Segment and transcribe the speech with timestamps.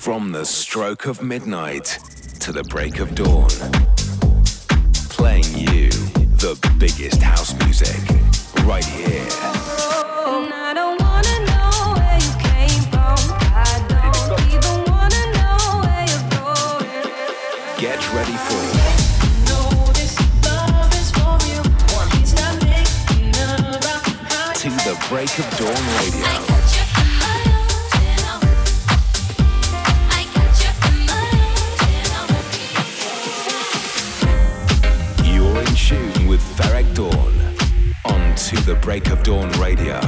[0.00, 1.98] From the stroke of midnight
[2.38, 3.50] to the break of dawn.
[5.10, 5.90] Playing you
[6.40, 8.00] the biggest house music
[8.64, 9.28] right here.
[17.78, 18.60] Get ready for
[24.60, 26.59] To the Break of Dawn Radio.
[36.30, 37.34] With Ferreck Dawn
[38.04, 39.98] on To the Break of Dawn Radio.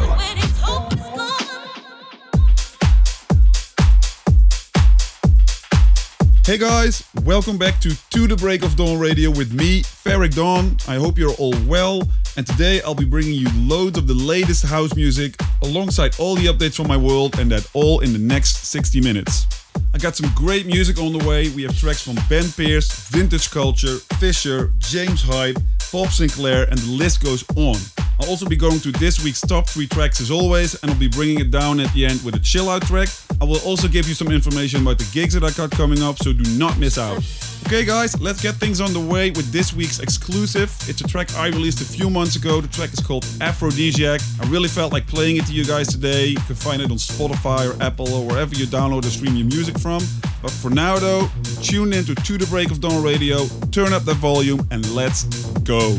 [6.47, 10.77] Hey guys, welcome back to To the Break of Dawn Radio with me, Ferreck Dawn.
[10.87, 12.09] I hope you're all well.
[12.37, 15.35] And today I'll be bringing you loads of the latest house music
[15.65, 19.49] alongside all the updates from my world, and that all in the next 60 minutes.
[19.93, 21.49] I got some great music on the way.
[21.51, 25.59] We have tracks from Ben Pearce, Vintage Culture, Fisher, James Hype,
[25.93, 27.77] Bob Sinclar, and the list goes on.
[28.19, 31.07] I'll also be going through this week's top three tracks as always, and I'll be
[31.07, 33.09] bringing it down at the end with a chill out track.
[33.43, 36.17] I will also give you some information about the gigs that I got coming up,
[36.17, 37.25] so do not miss out.
[37.67, 40.73] Okay, guys, let's get things on the way with this week's exclusive.
[40.89, 42.61] It's a track I released a few months ago.
[42.61, 44.21] The track is called Aphrodisiac.
[44.41, 46.27] I really felt like playing it to you guys today.
[46.27, 49.49] You can find it on Spotify or Apple or wherever you download or stream your
[49.49, 50.05] music from.
[50.41, 51.29] But for now, though,
[51.63, 55.25] tune in to To the Break of Dawn Radio, turn up the volume, and let's
[55.65, 55.99] go.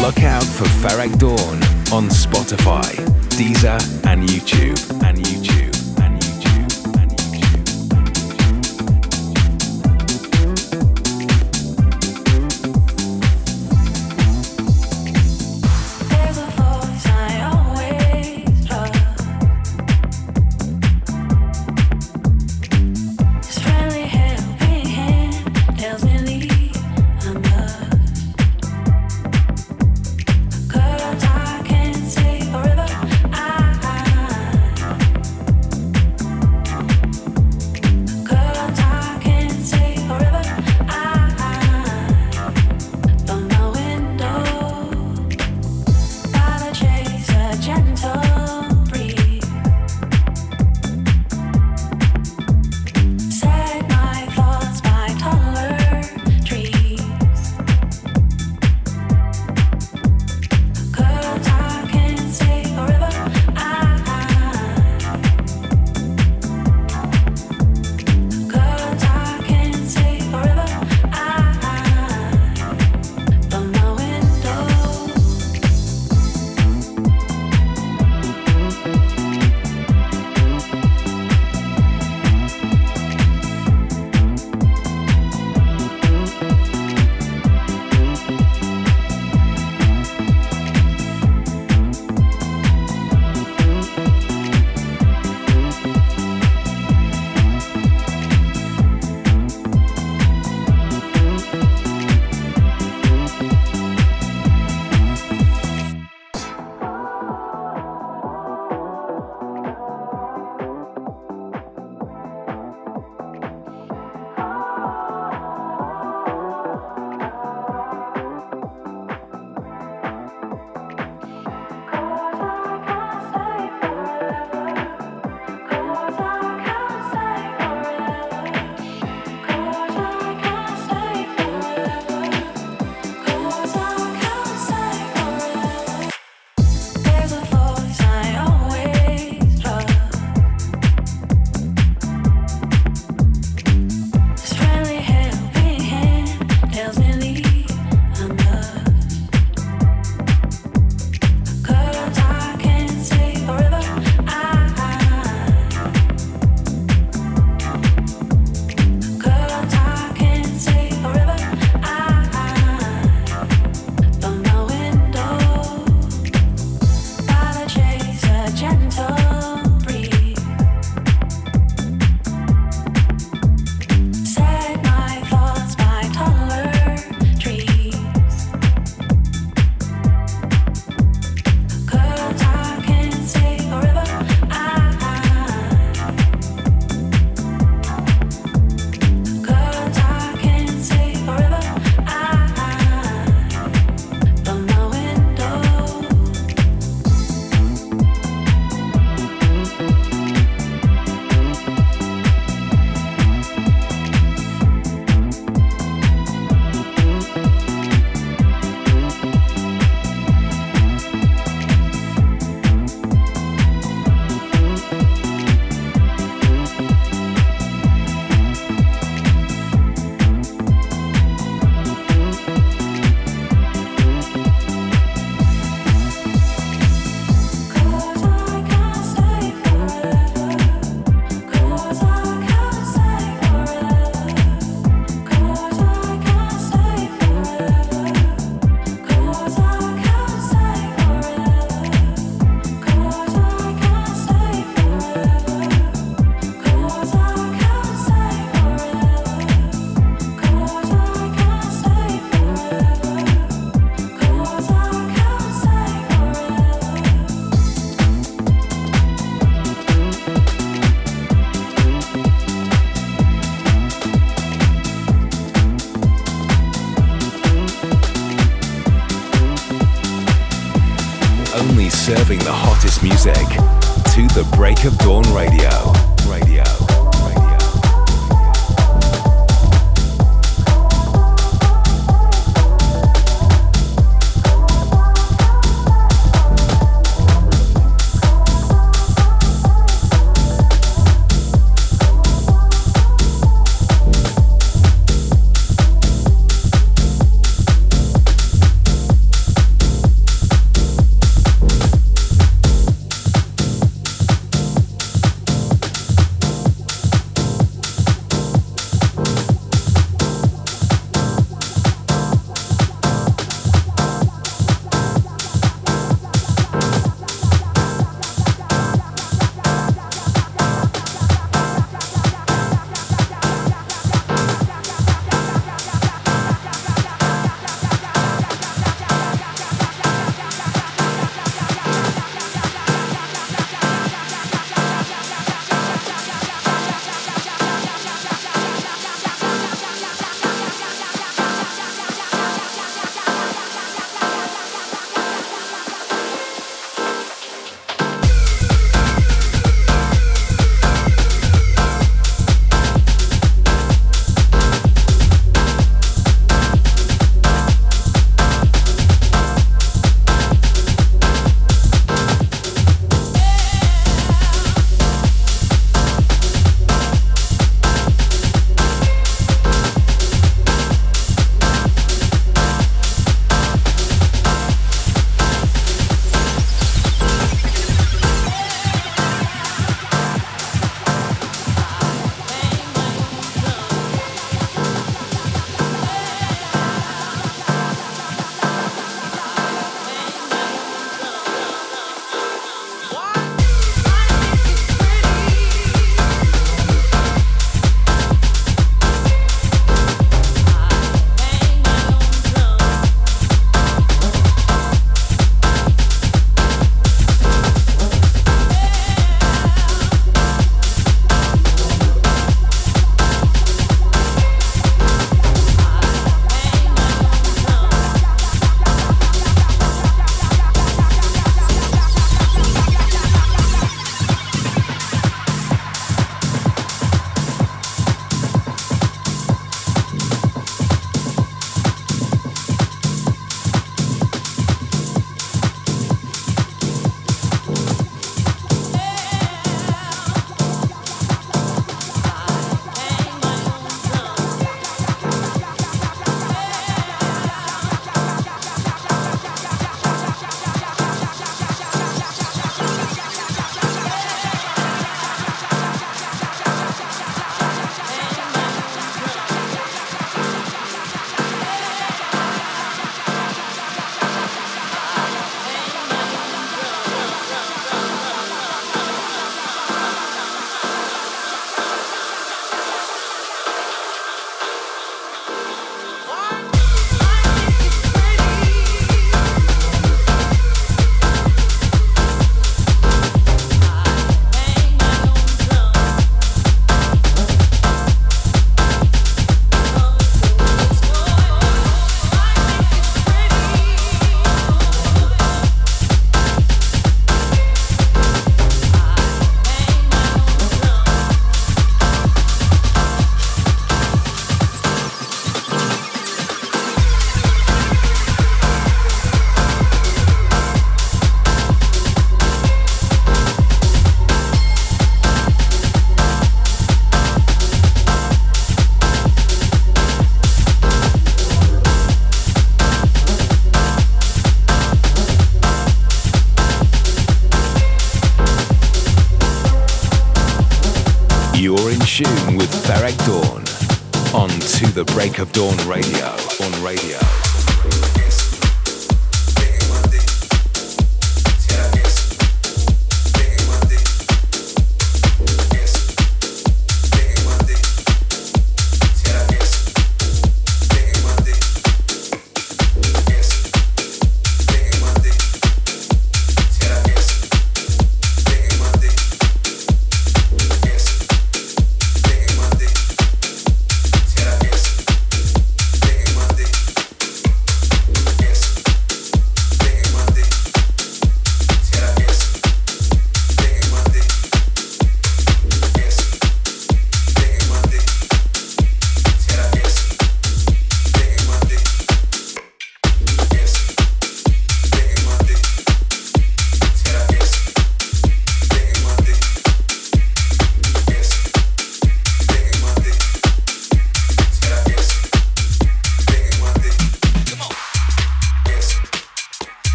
[0.00, 1.58] Look out for Ferreck Dawn
[1.92, 2.94] on Spotify,
[3.30, 4.78] Deezer, and YouTube.
[5.02, 5.37] And YouTube.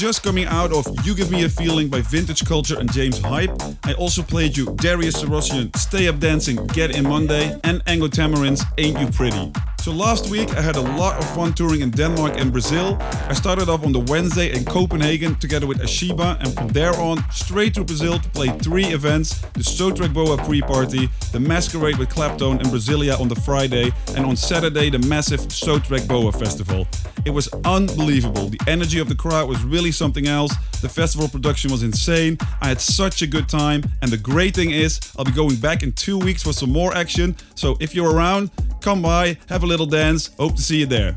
[0.00, 3.50] Just coming out of You Give Me a Feeling by Vintage Culture and James Hype.
[3.84, 8.64] I also played you Darius Syrossian, Stay Up Dancing, Get In Monday, and Ango Tamarin's
[8.78, 9.52] Ain't You Pretty.
[9.80, 12.96] So last week I had a lot of fun touring in Denmark and Brazil.
[13.28, 17.22] I started off on the Wednesday in Copenhagen together with Ashiba and from there on
[17.30, 22.08] straight to Brazil to play three events, the Só Track Boa pre-party, the Masquerade with
[22.08, 26.86] Claptone in Brasilia on the Friday and on Saturday the massive Só Track Boa festival.
[27.24, 28.48] It was unbelievable.
[28.48, 30.54] The energy of the crowd was really something else.
[30.80, 32.38] The festival production was insane.
[32.60, 35.82] I had such a good time and the great thing is I'll be going back
[35.82, 37.36] in 2 weeks for some more action.
[37.54, 40.30] So if you're around, come by, have a little dance.
[40.38, 41.16] Hope to see you there.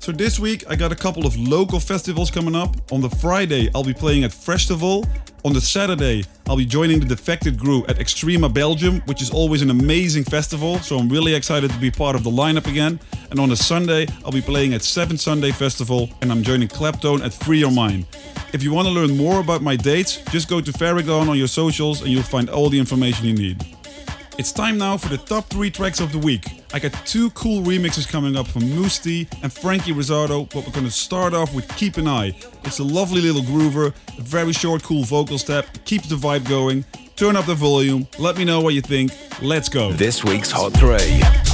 [0.00, 2.92] So this week I got a couple of local festivals coming up.
[2.92, 5.06] On the Friday I'll be playing at Festival.
[5.46, 9.60] On the Saturday I'll be joining the Defected Crew at Extrema Belgium, which is always
[9.60, 10.78] an amazing festival.
[10.78, 12.98] So I'm really excited to be part of the lineup again.
[13.30, 17.22] And on a Sunday I'll be playing at Seven Sunday Festival and I'm joining Claptone
[17.22, 18.06] at Free Your Mind.
[18.54, 21.36] If you want to learn more about my dates, just go to Ferreck Dawn on
[21.36, 23.73] your socials and you'll find all the information you need.
[24.36, 26.44] It's time now for the top three tracks of the week.
[26.72, 30.90] I got two cool remixes coming up from Mousse and Franky Rizardo, but we're gonna
[30.90, 32.34] start off with Keep an Eye.
[32.64, 36.84] It's a lovely little groover, a very short, cool vocal step, keeps the vibe going.
[37.14, 39.12] Turn up the volume, let me know what you think.
[39.40, 39.92] Let's go.
[39.92, 41.53] This week's Hot 3.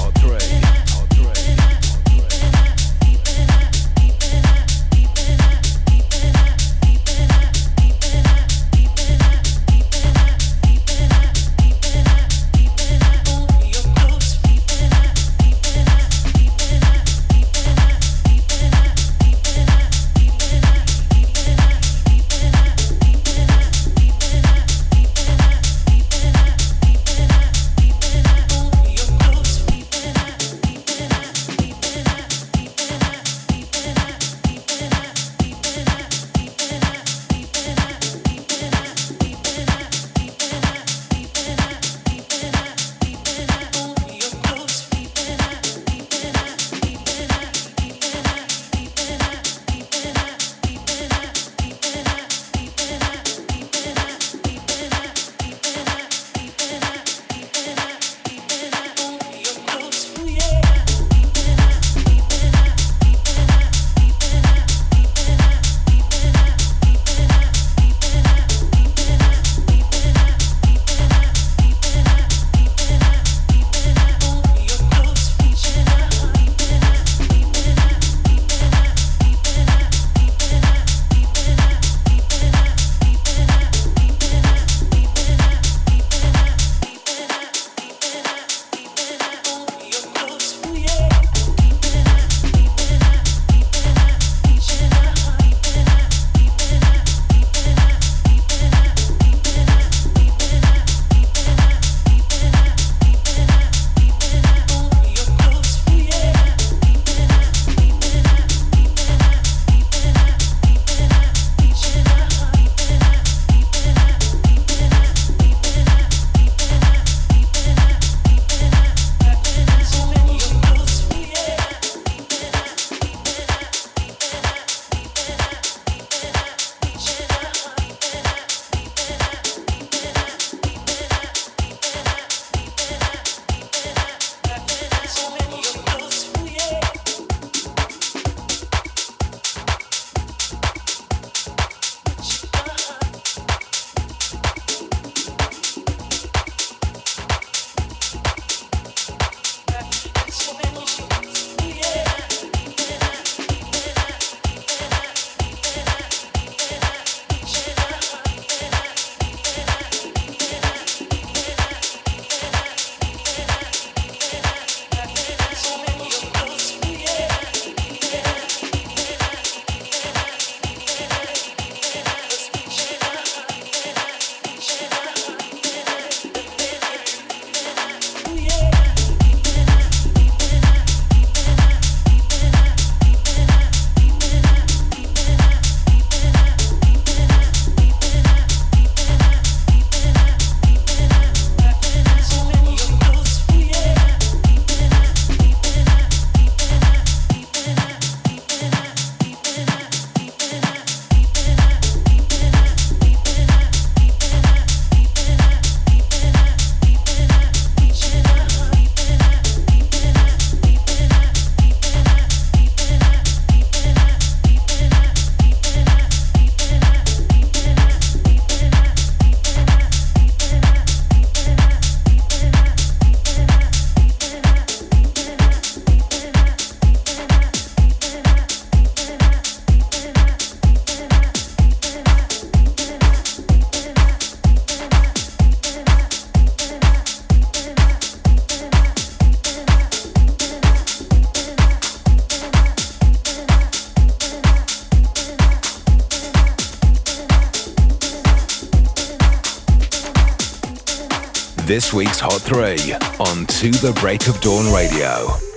[253.61, 255.50] To the Break of Dawn Radio.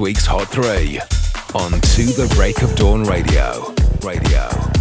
[0.00, 0.98] Week's Hot 3
[1.54, 3.74] on To the Break of Dawn Radio.
[4.02, 4.79] Radio.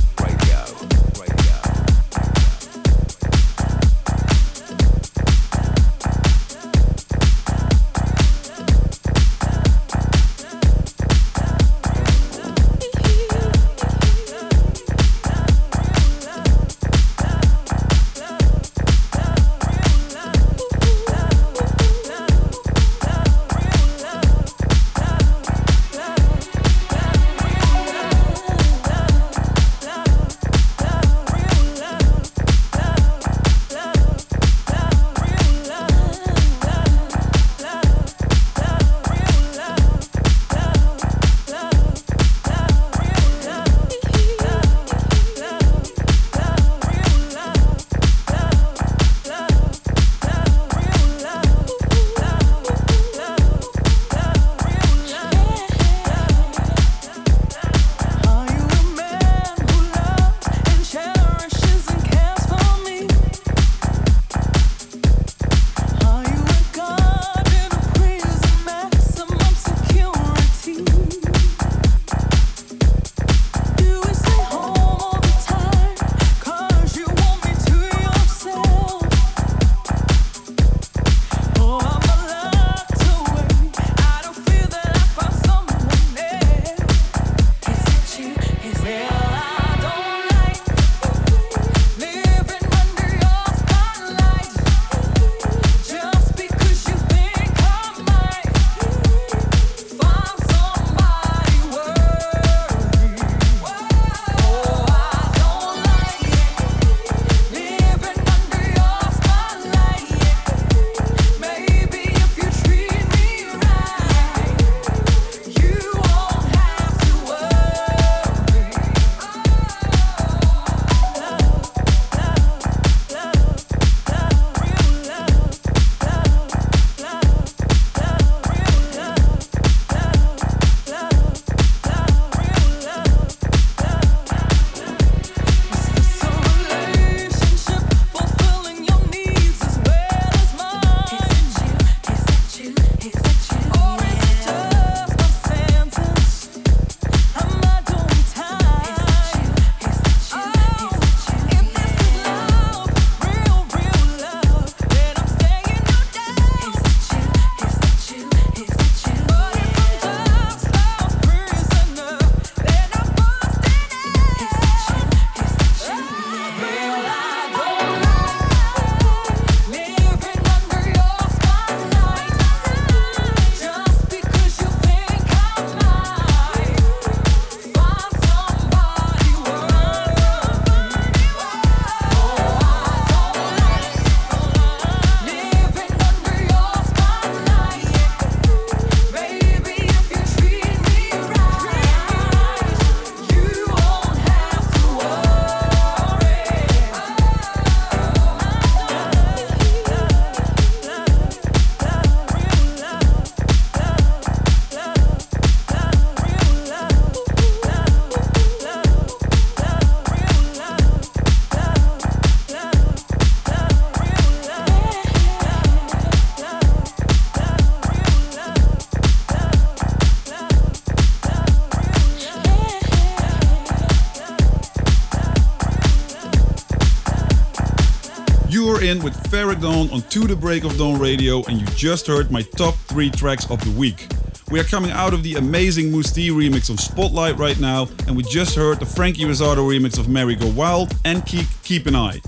[228.90, 232.42] In with Ferreck on To The Break of Dawn Radio, and you just heard my
[232.42, 234.08] top three tracks of the week.
[234.50, 238.18] We are coming out of the amazing Mousse T remix of Spotlight right now, and
[238.18, 241.96] we just heard the Franky Rizardo remix of Mary Go Wild and KeeQ, Keep an
[241.96, 242.20] Eye.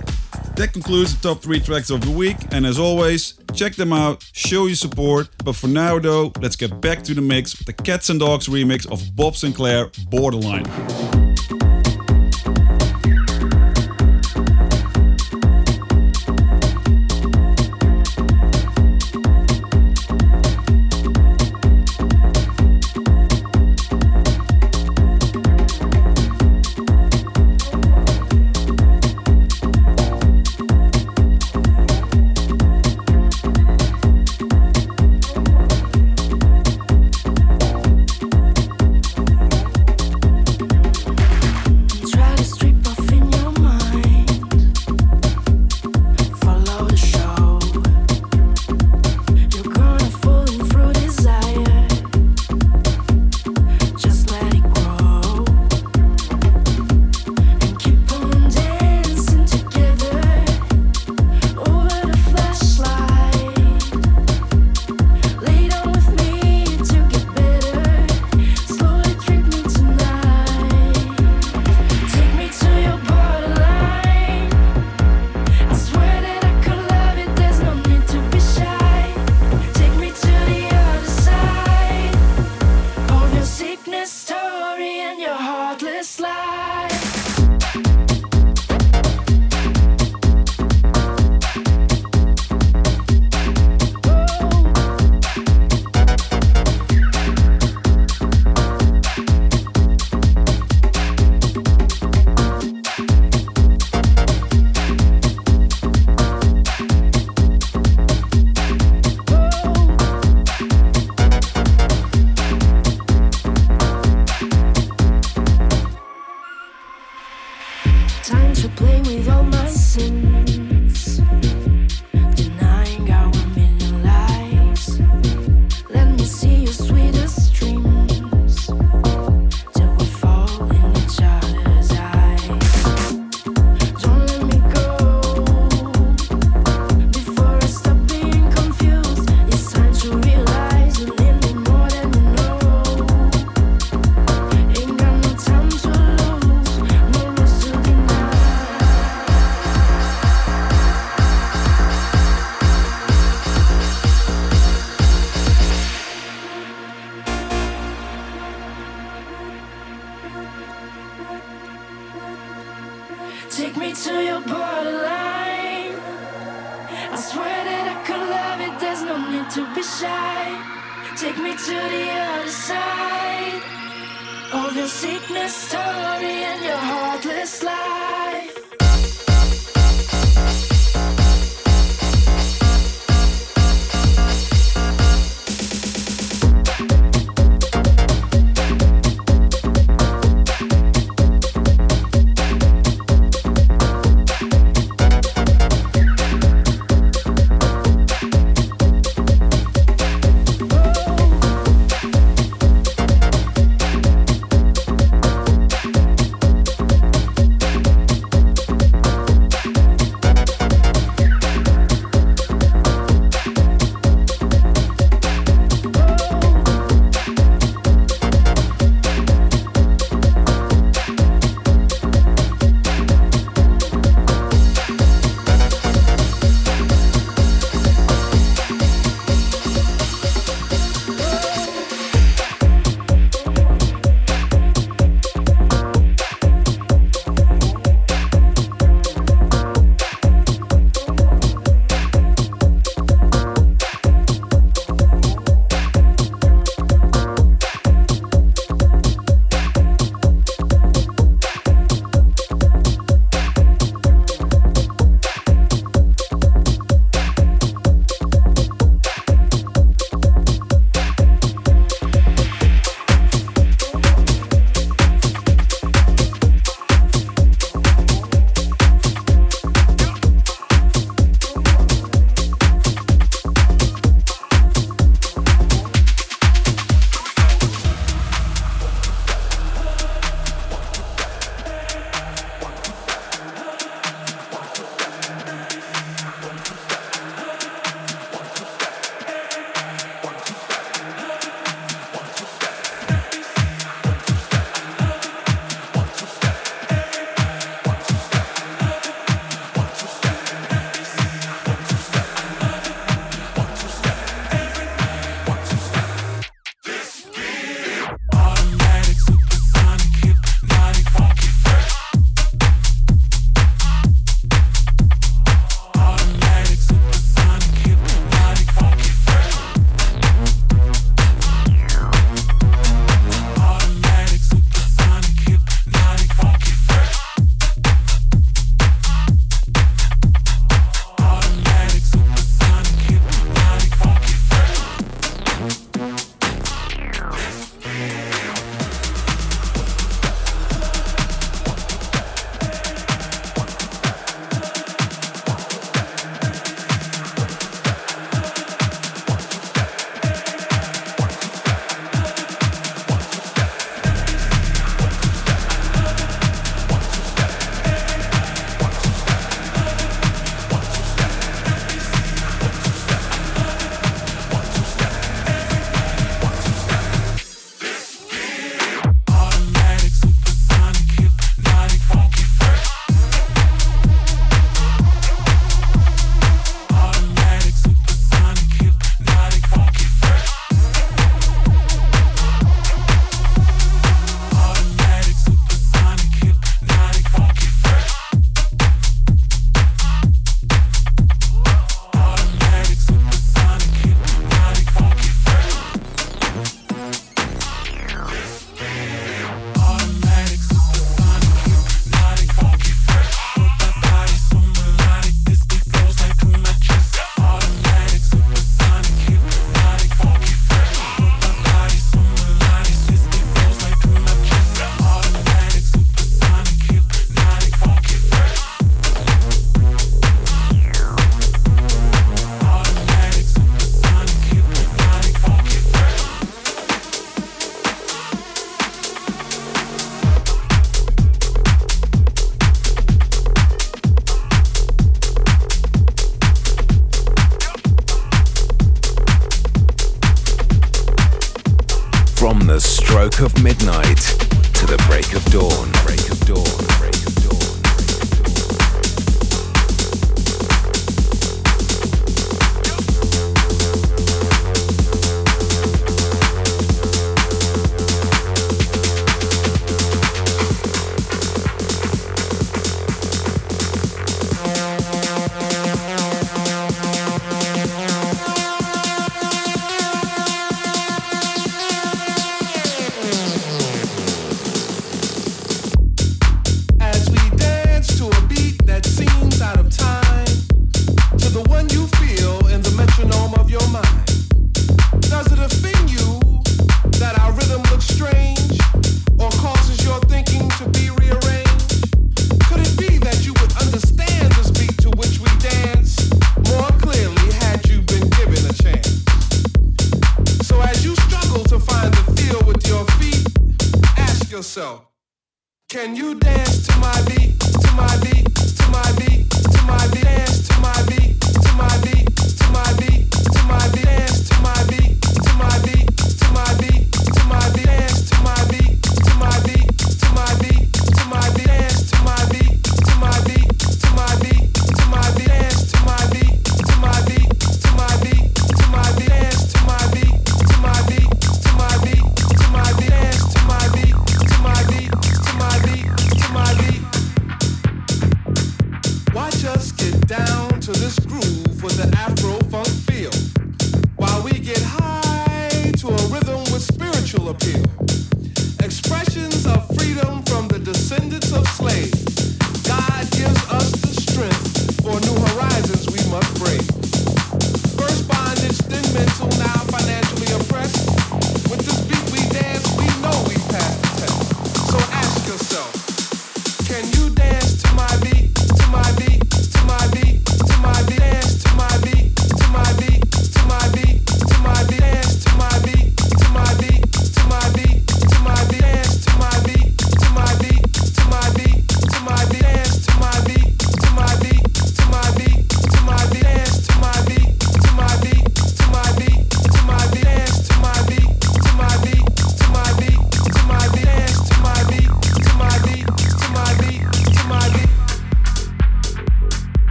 [0.55, 4.24] That concludes the top three tracks of the week, and as always, check them out,
[4.32, 5.30] show your support.
[5.43, 8.47] But for now, though, let's get back to the mix with the Catz 'N Dogz
[8.47, 11.20] remix of Bob Sinclar Borderline.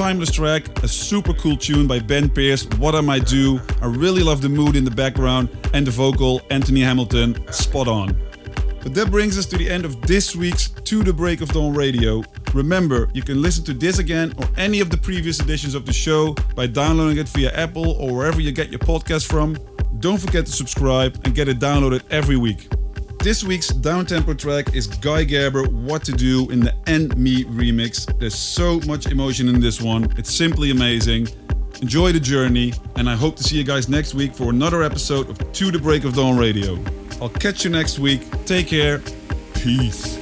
[0.00, 3.60] timeless track, a super cool tune by Ben Pearce, What Am I Do?
[3.82, 8.16] I really love the mood in the background and the vocal, Anthony Hamilton, spot on.
[8.82, 11.74] But that brings us to the end of this week's To the Break of Dawn
[11.74, 12.24] Radio.
[12.54, 15.92] Remember, you can listen to this again or any of the previous editions of the
[15.92, 19.58] show by downloading it via Apple or wherever you get your podcast from.
[19.98, 22.70] Don't forget to subscribe and get it downloaded every week.
[23.22, 28.18] This week's downtempo track is Guy Gerber What to Do in the &ME remix.
[28.18, 31.28] There's so much emotion in this one, it's simply amazing.
[31.82, 35.28] Enjoy the journey, and I hope to see you guys next week for another episode
[35.28, 36.82] of To the Break of Dawn Radio.
[37.20, 38.22] I'll catch you next week.
[38.46, 39.02] Take care.
[39.52, 40.19] Peace.